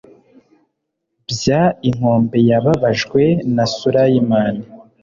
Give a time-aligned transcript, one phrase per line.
[1.29, 4.63] Bya inkombe yababajwe na surayimani